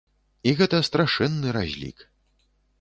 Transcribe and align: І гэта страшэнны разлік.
І 0.51 0.53
гэта 0.61 0.79
страшэнны 0.87 1.47
разлік. 1.61 2.05